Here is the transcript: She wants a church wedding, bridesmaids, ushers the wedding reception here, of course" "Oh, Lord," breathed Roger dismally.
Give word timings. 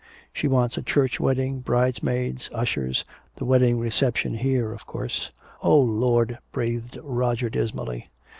She 0.33 0.47
wants 0.47 0.77
a 0.77 0.81
church 0.81 1.19
wedding, 1.19 1.59
bridesmaids, 1.59 2.49
ushers 2.51 3.05
the 3.35 3.45
wedding 3.45 3.77
reception 3.77 4.33
here, 4.33 4.73
of 4.73 4.87
course" 4.87 5.29
"Oh, 5.61 5.79
Lord," 5.81 6.39
breathed 6.51 6.97
Roger 7.03 7.51
dismally. 7.51 8.07